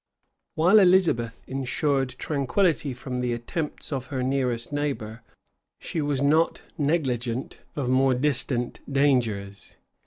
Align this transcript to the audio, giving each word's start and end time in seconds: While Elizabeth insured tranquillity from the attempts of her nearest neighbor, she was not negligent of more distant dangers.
While 0.55 0.79
Elizabeth 0.79 1.43
insured 1.45 2.15
tranquillity 2.17 2.91
from 2.91 3.21
the 3.21 3.33
attempts 3.33 3.93
of 3.93 4.07
her 4.07 4.23
nearest 4.23 4.73
neighbor, 4.73 5.21
she 5.79 6.01
was 6.01 6.23
not 6.23 6.63
negligent 6.75 7.59
of 7.75 7.87
more 7.87 8.15
distant 8.15 8.79
dangers. 8.91 9.77